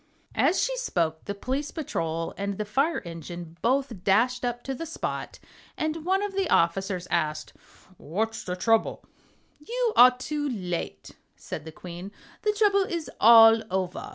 As 0.33 0.59
she 0.59 0.75
spoke 0.77 1.25
the 1.25 1.35
Police 1.35 1.69
Patrol 1.69 2.33
and 2.35 2.57
the 2.57 2.65
Fire 2.65 3.01
Engine 3.05 3.59
both 3.61 4.03
dashed 4.03 4.43
up 4.43 4.63
to 4.63 4.73
the 4.73 4.87
spot, 4.87 5.37
and 5.77 6.05
one 6.07 6.23
of 6.23 6.33
the 6.33 6.49
officers 6.49 7.07
asked: 7.11 7.53
"What's 7.97 8.43
the 8.43 8.55
trouble?" 8.55 9.05
"You 9.59 9.93
are 9.95 10.17
too 10.17 10.49
late," 10.49 11.11
said 11.35 11.65
the 11.65 11.71
Queen; 11.71 12.11
"the 12.41 12.51
trouble 12.51 12.81
is 12.81 13.11
all 13.19 13.61
over." 13.69 14.09